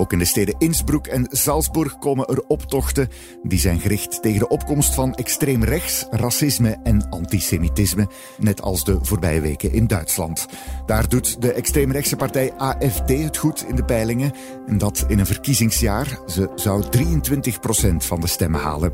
Ook 0.03 0.13
in 0.13 0.19
de 0.19 0.25
steden 0.25 0.55
Innsbruck 0.57 1.07
en 1.07 1.27
Salzburg 1.29 1.97
komen 1.97 2.27
er 2.27 2.43
optochten. 2.47 3.09
Die 3.43 3.59
zijn 3.59 3.79
gericht 3.79 4.21
tegen 4.21 4.39
de 4.39 4.47
opkomst 4.47 4.93
van 4.93 5.15
extreem 5.15 5.63
rechts, 5.63 6.05
racisme 6.11 6.77
en 6.83 7.09
antisemitisme. 7.09 8.07
Net 8.37 8.61
als 8.61 8.83
de 8.83 8.97
voorbije 9.01 9.41
weken 9.41 9.71
in 9.71 9.87
Duitsland. 9.87 10.45
Daar 10.85 11.09
doet 11.09 11.41
de 11.41 11.53
extreemrechtse 11.53 12.15
partij 12.15 12.53
AFD 12.57 13.09
het 13.09 13.37
goed 13.37 13.65
in 13.67 13.75
de 13.75 13.83
peilingen. 13.83 14.31
En 14.67 14.77
dat 14.77 15.05
in 15.07 15.19
een 15.19 15.25
verkiezingsjaar. 15.25 16.19
Ze 16.25 16.49
zou 16.55 16.83
23% 16.83 17.95
van 17.97 18.19
de 18.19 18.27
stemmen 18.27 18.61
halen. 18.61 18.93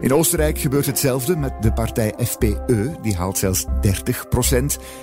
In 0.00 0.14
Oostenrijk 0.14 0.58
gebeurt 0.58 0.86
hetzelfde 0.86 1.36
met 1.36 1.52
de 1.60 1.72
partij 1.72 2.14
FPE. 2.18 2.96
Die 3.02 3.16
haalt 3.16 3.38
zelfs 3.38 3.64
30%. 3.64 3.68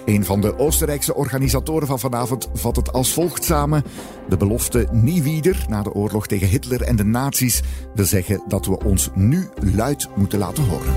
Een 0.06 0.26
van 0.26 0.42
de 0.42 0.58
Oostenrijkse 0.58 1.16
organisatoren 1.16 1.88
van 1.88 2.00
vanavond 2.00 2.50
vat 2.54 2.76
het 2.76 2.92
als 2.92 3.14
volgt 3.14 3.44
samen. 3.44 3.84
De 4.30 4.38
belofte 4.38 4.88
nie 4.92 5.24
na 5.68 5.84
de 5.84 5.94
oorlog 5.94 6.28
tegen 6.28 6.48
Hitler 6.48 6.82
en 6.82 6.96
de 6.96 7.04
nazi's 7.04 7.62
wil 7.94 8.06
zeggen 8.06 8.44
dat 8.48 8.66
we 8.66 8.84
ons 8.84 9.10
nu 9.14 9.50
luid 9.76 10.08
moeten 10.16 10.40
laten 10.40 10.64
horen. 10.64 10.94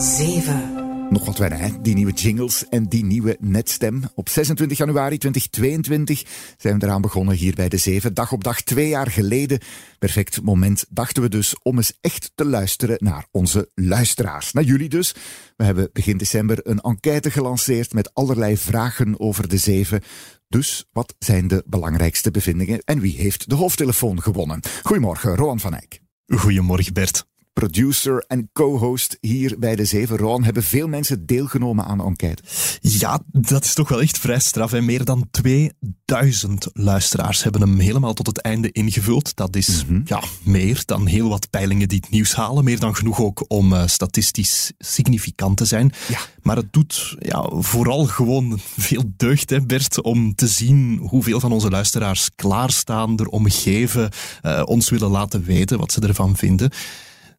7. 0.00 0.75
Nog 1.10 1.24
wat 1.24 1.38
wennen, 1.38 1.58
hè? 1.58 1.80
Die 1.80 1.94
nieuwe 1.94 2.12
jingles 2.12 2.68
en 2.68 2.84
die 2.84 3.04
nieuwe 3.04 3.36
netstem. 3.40 4.02
Op 4.14 4.28
26 4.28 4.78
januari 4.78 5.18
2022 5.18 6.24
zijn 6.56 6.78
we 6.78 6.86
eraan 6.86 7.00
begonnen 7.00 7.34
hier 7.34 7.54
bij 7.54 7.68
de 7.68 7.76
Zeven. 7.76 8.14
Dag 8.14 8.32
op 8.32 8.44
dag, 8.44 8.60
twee 8.60 8.88
jaar 8.88 9.10
geleden. 9.10 9.58
Perfect 9.98 10.42
moment, 10.42 10.86
dachten 10.90 11.22
we 11.22 11.28
dus, 11.28 11.54
om 11.62 11.76
eens 11.76 11.98
echt 12.00 12.32
te 12.34 12.44
luisteren 12.44 12.96
naar 13.00 13.26
onze 13.30 13.70
luisteraars. 13.74 14.52
Naar 14.52 14.64
jullie 14.64 14.88
dus. 14.88 15.14
We 15.56 15.64
hebben 15.64 15.90
begin 15.92 16.16
december 16.16 16.58
een 16.62 16.80
enquête 16.80 17.30
gelanceerd 17.30 17.92
met 17.92 18.14
allerlei 18.14 18.56
vragen 18.56 19.20
over 19.20 19.48
de 19.48 19.58
Zeven. 19.58 20.02
Dus 20.48 20.88
wat 20.92 21.14
zijn 21.18 21.48
de 21.48 21.64
belangrijkste 21.66 22.30
bevindingen 22.30 22.80
en 22.84 23.00
wie 23.00 23.16
heeft 23.16 23.48
de 23.48 23.54
hoofdtelefoon 23.54 24.22
gewonnen? 24.22 24.60
Goedemorgen, 24.82 25.36
Roan 25.36 25.60
van 25.60 25.74
Eyck 25.74 26.00
Goedemorgen 26.26 26.92
Bert. 26.92 27.26
Producer 27.60 28.24
en 28.26 28.50
co-host 28.52 29.18
hier 29.20 29.58
bij 29.58 29.76
de 29.76 29.84
Zeven. 29.84 30.16
Roan, 30.16 30.44
hebben 30.44 30.62
veel 30.62 30.88
mensen 30.88 31.26
deelgenomen 31.26 31.84
aan 31.84 31.98
de 31.98 32.04
enquête? 32.04 32.42
Ja, 32.80 33.20
dat 33.32 33.64
is 33.64 33.74
toch 33.74 33.88
wel 33.88 34.00
echt 34.00 34.18
vrij 34.18 34.38
straf. 34.38 34.72
En 34.72 34.84
meer 34.84 35.04
dan 35.04 35.28
2000 35.30 36.68
luisteraars 36.72 37.42
hebben 37.42 37.60
hem 37.60 37.78
helemaal 37.78 38.14
tot 38.14 38.26
het 38.26 38.40
einde 38.40 38.72
ingevuld. 38.72 39.36
Dat 39.36 39.56
is 39.56 39.84
ja, 40.04 40.22
meer 40.42 40.82
dan 40.84 41.06
heel 41.06 41.28
wat 41.28 41.50
peilingen 41.50 41.88
die 41.88 41.98
het 42.00 42.10
nieuws 42.10 42.34
halen. 42.34 42.64
Meer 42.64 42.80
dan 42.80 42.96
genoeg 42.96 43.20
ook 43.20 43.44
om 43.48 43.72
eh, 43.72 43.86
statistisch 43.86 44.72
significant 44.78 45.56
te 45.56 45.64
zijn. 45.64 45.92
Ja. 46.08 46.18
Maar 46.42 46.56
het 46.56 46.72
doet 46.72 47.16
ja, 47.18 47.50
vooral 47.50 48.04
gewoon 48.04 48.58
veel 48.78 49.02
deugd, 49.16 49.50
hè, 49.50 49.60
Bert, 49.60 50.02
om 50.02 50.34
te 50.34 50.46
zien 50.46 50.98
hoeveel 51.08 51.40
van 51.40 51.52
onze 51.52 51.70
luisteraars 51.70 52.30
klaarstaan, 52.34 53.20
erom 53.20 53.50
geven, 53.50 54.10
eh, 54.42 54.62
ons 54.64 54.90
willen 54.90 55.10
laten 55.10 55.44
weten 55.44 55.78
wat 55.78 55.92
ze 55.92 56.00
ervan 56.00 56.36
vinden. 56.36 56.70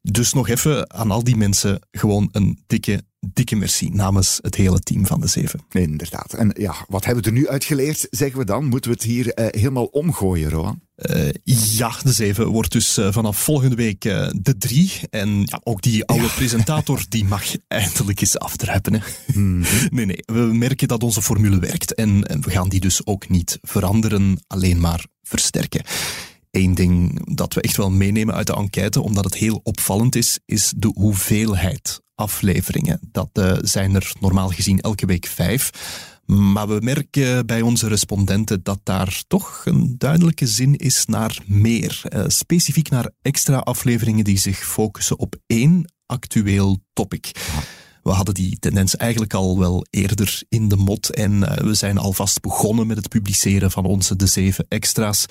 Dus 0.01 0.33
nog 0.33 0.49
even 0.49 0.93
aan 0.93 1.11
al 1.11 1.23
die 1.23 1.35
mensen 1.35 1.79
gewoon 1.91 2.29
een 2.31 2.63
dikke, 2.67 3.03
dikke 3.19 3.55
merci 3.55 3.89
namens 3.89 4.39
het 4.41 4.55
hele 4.55 4.79
team 4.79 5.05
van 5.05 5.21
de 5.21 5.27
Zeven. 5.27 5.59
Inderdaad. 5.71 6.33
En 6.33 6.53
ja, 6.57 6.75
wat 6.87 7.05
hebben 7.05 7.23
we 7.23 7.29
er 7.29 7.35
nu 7.35 7.47
uitgeleerd, 7.47 8.07
zeggen 8.09 8.39
we 8.39 8.45
dan? 8.45 8.65
Moeten 8.65 8.91
we 8.91 8.97
het 8.97 9.05
hier 9.05 9.33
eh, 9.33 9.45
helemaal 9.49 9.85
omgooien, 9.85 10.49
Roan? 10.49 10.81
Eh, 10.95 11.29
ja, 11.43 11.91
de 12.03 12.11
Zeven 12.11 12.47
wordt 12.47 12.71
dus 12.71 12.97
eh, 12.97 13.11
vanaf 13.11 13.37
volgende 13.37 13.75
week 13.75 14.01
de 14.41 14.55
drie. 14.57 14.91
En 15.09 15.41
ja, 15.45 15.61
ook 15.63 15.81
die 15.81 16.05
oude 16.05 16.27
presentator 16.27 17.05
die 17.09 17.25
mag 17.25 17.43
eindelijk 17.67 18.21
eens 18.21 18.39
afdruipen. 18.39 18.93
Hè. 18.93 18.99
Nee, 19.89 20.05
nee, 20.05 20.23
we 20.25 20.39
merken 20.39 20.87
dat 20.87 21.03
onze 21.03 21.21
formule 21.21 21.59
werkt. 21.59 21.93
En, 21.93 22.23
en 22.23 22.41
we 22.41 22.49
gaan 22.49 22.69
die 22.69 22.79
dus 22.79 23.05
ook 23.05 23.29
niet 23.29 23.57
veranderen, 23.61 24.43
alleen 24.47 24.79
maar 24.79 25.05
versterken. 25.21 25.83
Eén 26.51 26.75
ding 26.75 27.21
dat 27.35 27.53
we 27.53 27.61
echt 27.61 27.77
wel 27.77 27.91
meenemen 27.91 28.35
uit 28.35 28.47
de 28.47 28.55
enquête, 28.55 29.01
omdat 29.01 29.23
het 29.23 29.35
heel 29.35 29.59
opvallend 29.63 30.15
is, 30.15 30.39
is 30.45 30.73
de 30.77 30.91
hoeveelheid 30.93 32.01
afleveringen. 32.15 32.99
Dat 33.11 33.29
eh, 33.33 33.53
zijn 33.61 33.95
er 33.95 34.11
normaal 34.19 34.49
gezien 34.49 34.79
elke 34.81 35.05
week 35.05 35.25
vijf. 35.25 35.71
Maar 36.25 36.67
we 36.67 36.77
merken 36.81 37.45
bij 37.45 37.61
onze 37.61 37.87
respondenten 37.87 38.63
dat 38.63 38.79
daar 38.83 39.23
toch 39.27 39.61
een 39.65 39.95
duidelijke 39.97 40.47
zin 40.47 40.75
is 40.75 41.05
naar 41.05 41.39
meer. 41.45 42.01
Eh, 42.03 42.23
specifiek 42.27 42.89
naar 42.89 43.11
extra 43.21 43.57
afleveringen 43.57 44.23
die 44.23 44.37
zich 44.37 44.57
focussen 44.57 45.19
op 45.19 45.35
één 45.45 45.93
actueel 46.05 46.79
topic. 46.93 47.31
We 48.03 48.11
hadden 48.11 48.33
die 48.33 48.59
tendens 48.59 48.95
eigenlijk 48.95 49.33
al 49.33 49.59
wel 49.59 49.85
eerder 49.89 50.41
in 50.49 50.67
de 50.67 50.75
mot 50.75 51.09
en 51.09 51.43
eh, 51.43 51.63
we 51.63 51.73
zijn 51.73 51.97
alvast 51.97 52.41
begonnen 52.41 52.87
met 52.87 52.97
het 52.97 53.09
publiceren 53.09 53.71
van 53.71 53.85
onze 53.85 54.15
de 54.15 54.27
zeven 54.27 54.65
extra's. 54.67 55.25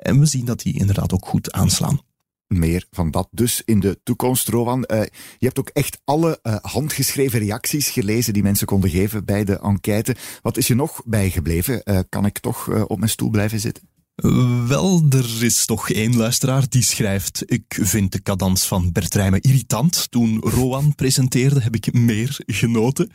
En 0.00 0.18
we 0.18 0.26
zien 0.26 0.44
dat 0.44 0.60
die 0.60 0.78
inderdaad 0.78 1.12
ook 1.12 1.26
goed 1.26 1.52
aanslaan. 1.52 2.00
Meer 2.46 2.86
van 2.90 3.10
dat 3.10 3.28
dus 3.30 3.62
in 3.64 3.80
de 3.80 4.00
toekomst, 4.02 4.48
Rowan. 4.48 4.84
Eh, 4.84 5.00
je 5.38 5.46
hebt 5.46 5.58
ook 5.58 5.68
echt 5.68 6.00
alle 6.04 6.38
eh, 6.42 6.56
handgeschreven 6.62 7.38
reacties 7.38 7.88
gelezen 7.88 8.32
die 8.32 8.42
mensen 8.42 8.66
konden 8.66 8.90
geven 8.90 9.24
bij 9.24 9.44
de 9.44 9.58
enquête. 9.58 10.16
Wat 10.42 10.56
is 10.56 10.66
je 10.66 10.74
nog 10.74 11.02
bijgebleven? 11.04 11.82
Eh, 11.82 11.98
kan 12.08 12.26
ik 12.26 12.38
toch 12.38 12.86
op 12.86 12.98
mijn 12.98 13.10
stoel 13.10 13.30
blijven 13.30 13.60
zitten? 13.60 13.89
Wel, 14.66 15.02
er 15.10 15.44
is 15.44 15.64
toch 15.64 15.90
één 15.90 16.16
luisteraar 16.16 16.68
die 16.68 16.82
schrijft: 16.82 17.42
Ik 17.46 17.78
vind 17.80 18.12
de 18.12 18.22
cadans 18.22 18.64
van 18.64 18.92
Bert 18.92 19.14
Rijmen 19.14 19.40
irritant. 19.40 20.06
Toen 20.10 20.40
Rowan 20.40 20.94
presenteerde, 20.94 21.60
heb 21.60 21.74
ik 21.74 21.92
meer 21.92 22.40
genoten. 22.46 23.10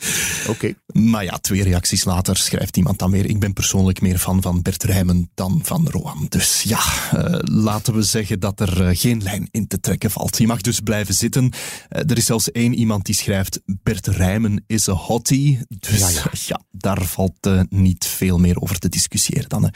Oké. 0.47 0.74
Maar 0.88 1.24
ja, 1.24 1.38
twee 1.38 1.63
reacties 1.63 2.03
later 2.03 2.38
schrijft 2.38 2.77
iemand 2.77 3.00
dan 3.00 3.12
weer: 3.12 3.25
Ik 3.25 3.39
ben 3.39 3.53
persoonlijk 3.53 4.01
meer 4.01 4.17
fan 4.17 4.41
van 4.41 4.62
Bert 4.62 4.83
Rijmen 4.83 5.29
dan 5.33 5.59
van 5.63 5.88
Rowan. 5.89 6.25
Dus 6.29 6.62
ja, 6.62 6.83
eh, 7.12 7.39
laten 7.41 7.93
we 7.93 8.03
zeggen 8.03 8.39
dat 8.39 8.59
er 8.59 8.88
eh, 8.88 8.97
geen 8.97 9.24
lijn 9.24 9.47
in 9.51 9.67
te 9.67 9.79
trekken 9.79 10.12
valt. 10.12 10.38
Je 10.38 10.47
mag 10.47 10.62
dus 10.62 10.79
blijven 10.79 11.13
zitten. 11.13 11.51
Eh, 11.89 12.09
er 12.09 12.17
is 12.17 12.25
zelfs 12.25 12.51
één 12.51 12.74
iemand 12.74 13.05
die 13.05 13.15
schrijft: 13.15 13.62
Bert 13.65 14.07
Rijmen 14.07 14.63
is 14.67 14.88
een 14.88 14.93
hottie. 14.93 15.59
Dus 15.67 16.00
Ja, 16.00 16.09
ja, 16.09 16.31
ja. 16.47 16.62
daar 16.71 17.05
valt 17.05 17.50
niet 17.69 18.05
veel 18.05 18.38
meer 18.38 18.62
over 18.62 18.79
te 18.79 18.89
discussiëren 18.89 19.50
dan. 19.50 19.71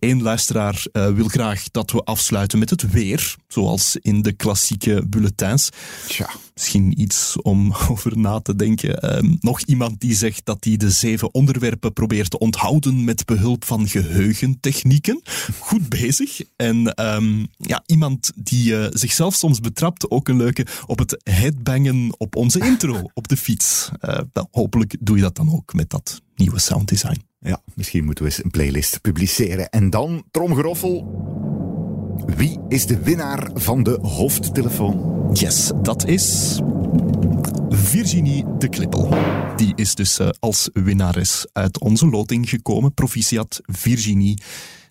Eén 0.00 0.22
luisteraar 0.22 0.84
eh, 0.92 1.12
wil 1.12 1.28
graag 1.28 1.70
dat 1.70 1.90
we 1.90 2.02
afsluiten 2.04 2.58
met 2.58 2.70
het 2.70 2.90
weer, 2.90 3.36
zoals 3.48 3.96
in 3.96 4.22
de 4.22 4.32
klassieke 4.32 5.06
bulletins. 5.06 5.68
Tja. 6.08 6.30
Misschien 6.54 7.00
iets 7.00 7.36
om 7.42 7.74
over 7.90 8.18
na 8.18 8.40
te 8.40 8.56
denken. 8.56 9.02
Ehm, 9.02 9.36
nog 9.40 9.60
iemand 9.60 10.00
die 10.00 10.14
zegt 10.14 10.44
dat 10.44 10.64
hij 10.64 10.76
de 10.76 10.90
zeven 10.90 11.34
onderwerpen 11.34 11.92
probeert 11.92 12.30
te 12.30 12.38
onthouden 12.38 13.04
met 13.04 13.24
behulp 13.24 13.64
van 13.64 13.88
geheugentechnieken. 13.88 15.22
Goed 15.58 15.88
bezig. 15.88 16.40
En 16.56 16.94
ehm, 16.94 17.44
ja, 17.56 17.82
iemand 17.86 18.32
die 18.34 18.76
eh, 18.76 18.86
zichzelf 18.90 19.34
soms 19.34 19.60
betrapt, 19.60 20.10
ook 20.10 20.28
een 20.28 20.36
leuke, 20.36 20.66
op 20.86 20.98
het 20.98 21.20
headbangen 21.24 22.14
op 22.18 22.36
onze 22.36 22.60
intro 22.60 23.10
op 23.14 23.28
de 23.28 23.36
fiets. 23.36 23.90
Eh, 24.00 24.20
wel, 24.32 24.48
hopelijk 24.50 24.96
doe 25.00 25.16
je 25.16 25.22
dat 25.22 25.36
dan 25.36 25.52
ook 25.52 25.74
met 25.74 25.90
dat 25.90 26.20
nieuwe 26.40 26.60
sounddesign. 26.60 27.22
Ja, 27.38 27.62
misschien 27.74 28.04
moeten 28.04 28.24
we 28.24 28.30
eens 28.30 28.44
een 28.44 28.50
playlist 28.50 29.00
publiceren. 29.00 29.68
En 29.68 29.90
dan, 29.90 30.24
tromgeroffel. 30.30 31.18
Wie 32.36 32.60
is 32.68 32.86
de 32.86 32.98
winnaar 33.02 33.50
van 33.54 33.82
de 33.82 33.98
hoofdtelefoon? 34.02 35.28
Yes, 35.32 35.70
dat 35.82 36.06
is 36.06 36.58
Virginie 37.68 38.44
de 38.58 38.68
Klippel. 38.68 39.14
Die 39.56 39.72
is 39.74 39.94
dus 39.94 40.18
uh, 40.18 40.28
als 40.38 40.70
winnares 40.72 41.46
uit 41.52 41.80
onze 41.80 42.06
loting 42.06 42.48
gekomen. 42.48 42.94
Proficiat 42.94 43.60
Virginie. 43.62 44.42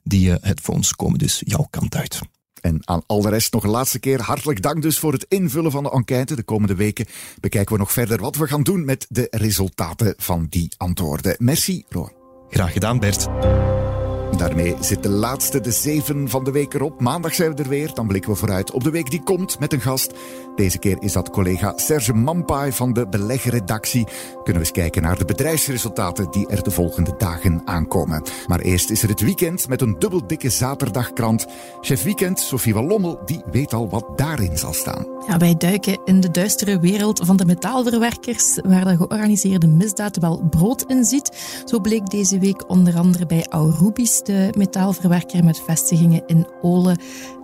Die 0.04 0.30
uh, 0.30 0.36
headphones 0.42 0.96
komen 0.96 1.20
dus 1.20 1.42
jouw 1.46 1.68
kant 1.70 1.96
uit. 1.96 2.20
En 2.62 2.80
aan 2.84 3.04
al 3.06 3.22
de 3.22 3.30
rest 3.30 3.54
nog 3.54 3.64
een 3.64 3.70
laatste 3.70 4.00
keer 4.00 4.22
hartelijk 4.22 4.62
dank 4.62 4.82
dus 4.82 5.00
voor 5.00 5.14
het 5.14 5.26
invullen 5.28 5.72
van 5.72 5.84
de 5.84 5.92
enquête. 5.92 6.36
De 6.36 6.44
komende 6.44 6.76
weken 6.76 7.06
bekijken 7.40 7.74
we 7.74 7.80
nog 7.80 7.92
verder 7.92 8.20
wat 8.20 8.36
we 8.36 8.48
gaan 8.48 8.64
doen 8.64 8.86
met 8.86 9.06
de 9.10 9.28
resultaten 9.32 10.14
van 10.18 10.48
die 10.50 10.72
antwoorden. 10.78 11.36
Merci, 11.40 11.84
Roan. 11.90 12.12
Graag 12.50 12.74
gedaan, 12.74 13.00
Bert. 13.00 13.28
Daarmee 14.38 14.76
zit 14.80 15.04
de 15.04 15.10
laatste, 15.10 15.62
de 15.62 15.72
zeven 15.72 16.30
van 16.30 16.44
de 16.44 16.52
week 16.52 16.74
erop. 16.74 17.02
Maandag 17.02 17.34
zijn 17.34 17.56
we 17.56 17.64
er 17.64 17.70
weer. 17.70 17.94
Dan 17.94 18.08
blikken 18.08 18.32
we 18.32 18.38
vooruit 18.38 18.72
op 18.72 18.84
de 18.84 18.90
week 18.90 19.10
die 19.10 19.24
komt 19.24 19.60
met 19.60 19.74
een 19.74 19.82
gast. 19.82 20.14
Deze 20.56 20.78
keer 20.78 20.98
is 21.00 21.14
dat 21.14 21.30
collega 21.30 21.74
Serge 21.76 22.14
Mampai 22.14 22.72
van 22.72 22.94
de 22.94 23.08
beleggerredactie. 23.08 24.08
Kunnen 24.34 24.54
we 24.54 24.60
eens 24.60 24.72
kijken 24.72 25.02
naar 25.02 25.18
de 25.18 25.26
bedrijfsresultaten 25.26 26.32
die 26.32 26.48
er 26.48 26.64
de 26.64 26.72
volgende 26.72 27.14
dagen 27.18 27.62
aankomen. 27.66 28.24
Maar 28.48 28.60
eerst 28.60 28.90
is 28.90 29.04
er 29.04 29.10
het 29.10 29.22
weekend 29.22 29.68
met 29.68 29.82
een 29.82 30.00
dubbel 30.00 30.28
dikke 30.28 30.50
zaterdagkrant. 30.50 31.46
Chef 31.82 32.04
Weekend, 32.04 32.40
Sofie 32.40 32.74
van 32.74 32.88
Lommel, 32.88 33.20
die 33.26 33.42
weet 33.52 33.74
al 33.74 33.90
wat 33.90 34.06
daarin 34.16 34.58
zal 34.58 34.74
staan. 34.74 35.06
Ja, 35.28 35.38
wij 35.38 35.56
duiken 35.58 36.00
in 36.06 36.20
de 36.20 36.32
duistere 36.32 36.80
wereld 36.80 37.26
van 37.26 37.38
de 37.38 37.46
metaalverwerkers, 37.46 38.60
waar 38.64 38.86
de 38.86 38.98
georganiseerde 38.98 39.68
misdaad 39.68 40.18
wel 40.18 40.44
brood 40.50 40.84
in 40.88 41.06
ziet. 41.06 41.62
Zo 41.66 41.80
bleek 41.80 42.10
deze 42.10 42.40
week 42.40 42.70
onder 42.70 42.98
andere 42.98 43.26
bij 43.26 43.46
Aurubis, 43.50 44.19
de 44.24 44.54
metaalverwerker 44.58 45.44
met 45.44 45.62
vestigingen 45.62 46.24
in 46.26 46.48
Olen 46.62 46.98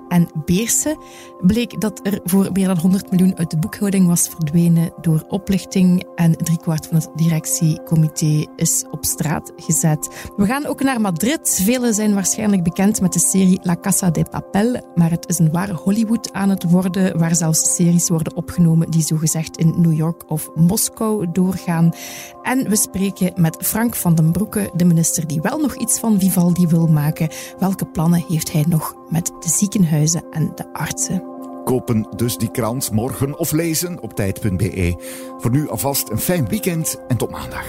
en 0.08 0.30
Beersen 0.46 0.98
bleek 1.42 1.82
dat 1.82 2.00
er 2.04 2.20
voor 2.24 2.50
meer 2.54 2.68
dan 2.68 2.78
100 2.78 3.12
miljoen 3.12 3.38
uit 3.38 3.52
de 3.52 3.58
boekhouding 3.58 4.08
was 4.08 4.28
verdwenen 4.28 4.94
door 5.02 5.26
oplichting 5.28 6.06
en 6.16 6.38
driekwart 6.38 6.88
van 6.88 6.96
het 6.98 7.10
directiecomité 7.16 8.46
is 8.56 8.86
op 8.92 9.06
straat 9.06 9.52
gezet. 9.56 10.30
We 10.36 10.46
gaan 10.46 10.66
ook 10.66 10.84
naar 10.84 11.02
Madrid. 11.02 11.60
Velen 11.64 11.94
zijn 11.94 12.14
waarschijnlijk 12.14 12.64
bekend 12.64 13.02
met 13.02 13.14
de 13.14 13.20
serie 13.20 13.60
La 13.62 13.76
Casa 13.82 14.10
de 14.10 14.26
Papel, 14.30 14.82
maar 14.96 15.12
het 15.12 15.30
is 15.30 15.40
een 15.40 15.52
ware 15.52 15.74
Hollywood 15.74 16.34
aan 16.34 16.50
het 16.50 16.64
worden, 16.64 17.18
waar 17.18 17.36
zelfs 17.36 17.76
series 17.76 18.10
worden 18.10 18.36
opgenomen 18.36 18.92
die 18.92 19.02
zogezegd 19.02 19.58
in 19.58 19.74
New 19.78 19.94
York 19.94 20.32
of 20.32 20.50
Moskou 20.56 21.32
doorgaan. 21.32 21.94
En 22.42 22.70
we 22.70 22.76
spreken 22.76 23.32
met 23.36 23.58
Frank 23.60 23.96
van 23.96 24.16
den 24.16 24.32
Broeke, 24.32 24.70
de 24.74 24.86
minister 24.86 25.28
die 25.28 25.42
wel 25.42 25.60
nog 25.60 25.76
iets 25.76 26.00
van 26.00 26.20
Vivaldi 26.20 26.68
wil 26.68 26.88
maken. 26.88 27.30
Welke 27.60 27.86
plannen 27.86 28.24
heeft 28.28 28.52
hij 28.52 28.66
nog 28.68 28.96
met 29.10 29.32
de 29.40 29.50
ziekenhuizen 29.50 30.24
en 30.32 30.52
de 30.56 30.74
artsen? 30.74 31.24
Kopen 31.64 32.08
dus 32.16 32.38
die 32.38 32.52
krant 32.52 32.92
morgen 32.92 33.40
of 33.40 33.52
lezen 33.52 34.02
op 34.02 34.14
tijd.be. 34.14 34.96
Voor 35.38 35.52
nu 35.52 35.70
alvast 35.70 36.10
een 36.10 36.20
fijn 36.20 36.48
weekend 36.48 37.00
en 37.08 37.18
tot 37.18 37.32
maandag. 37.32 37.66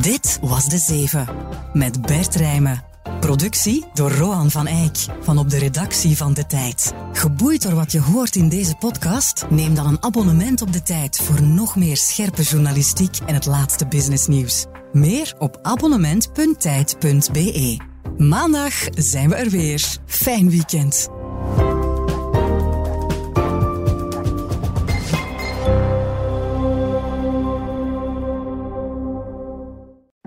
Dit 0.00 0.38
was 0.42 0.64
De 0.64 0.78
Zeven 0.78 1.26
met 1.72 2.02
Bert 2.02 2.34
Rijmen. 2.34 2.82
Productie 3.20 3.84
door 3.94 4.10
Roan 4.12 4.50
van 4.50 4.66
Eyck 4.66 5.06
van 5.20 5.38
op 5.38 5.50
de 5.50 5.58
redactie 5.58 6.16
van 6.16 6.34
De 6.34 6.46
Tijd. 6.46 6.92
Geboeid 7.12 7.62
door 7.62 7.74
wat 7.74 7.92
je 7.92 8.00
hoort 8.00 8.36
in 8.36 8.48
deze 8.48 8.74
podcast? 8.74 9.46
Neem 9.50 9.74
dan 9.74 9.86
een 9.86 10.02
abonnement 10.02 10.62
op 10.62 10.72
De 10.72 10.82
Tijd 10.82 11.16
voor 11.16 11.42
nog 11.42 11.76
meer 11.76 11.96
scherpe 11.96 12.42
journalistiek 12.42 13.18
en 13.26 13.34
het 13.34 13.46
laatste 13.46 13.86
businessnieuws. 13.86 14.66
Meer 14.92 15.34
op 15.38 15.58
abonnement.tijd.be. 15.62 17.76
Maandag 18.16 18.74
zijn 18.94 19.28
we 19.28 19.34
er 19.34 19.50
weer. 19.50 19.98
Fijn 20.06 20.50
weekend. 20.50 21.08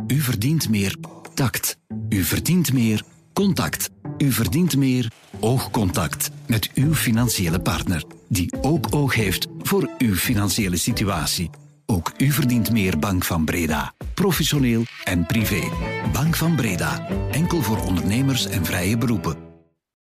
U 0.08 0.20
verdient 0.20 0.70
meer 0.70 0.96
tact. 1.34 1.78
U 2.10 2.24
verdient 2.24 2.74
meer 2.74 3.04
contact. 3.34 3.90
U 4.18 4.32
verdient 4.32 4.78
meer 4.78 5.12
oogcontact 5.40 6.30
met 6.48 6.70
uw 6.74 6.94
financiële 6.94 7.60
partner, 7.60 8.04
die 8.30 8.54
ook 8.62 8.88
oog 8.90 9.16
heeft 9.16 9.48
voor 9.62 9.90
uw 9.98 10.16
financiële 10.16 10.78
situatie. 10.78 11.50
Ook 11.86 12.12
u 12.18 12.32
verdient 12.32 12.72
meer 12.72 13.00
Bank 13.00 13.24
van 13.26 13.46
Breda. 13.46 13.94
Professioneel 14.14 14.84
en 15.04 15.26
privé. 15.26 15.62
Bank 16.14 16.36
van 16.36 16.56
Breda. 16.56 17.08
Enkel 17.32 17.62
voor 17.62 17.84
ondernemers 17.84 18.46
en 18.46 18.66
vrije 18.66 18.98
beroepen. 18.98 19.53